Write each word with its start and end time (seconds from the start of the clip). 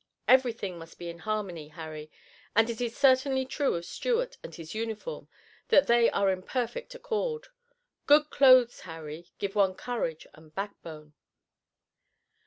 Everything 0.27 0.79
must 0.79 0.97
be 0.97 1.09
in 1.09 1.19
harmony, 1.19 1.67
Harry, 1.67 2.09
and 2.55 2.71
it 2.71 2.81
is 2.81 2.97
certainly 2.97 3.45
true 3.45 3.75
of 3.75 3.85
Stuart 3.85 4.35
and 4.41 4.55
his 4.55 4.73
uniform 4.73 5.27
that 5.67 5.85
they 5.85 6.09
are 6.09 6.31
in 6.31 6.41
perfect 6.41 6.95
accord. 6.95 7.49
Good 8.07 8.31
clothes, 8.31 8.79
Harry, 8.79 9.29
give 9.37 9.53
one 9.53 9.75
courage 9.75 10.25
and 10.33 10.55
backbone." 10.55 11.13